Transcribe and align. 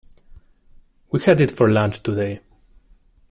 We 1.11 1.19
had 1.19 1.39
it 1.41 1.51
for 1.51 1.69
lunch 1.69 2.01
today. 2.01 2.39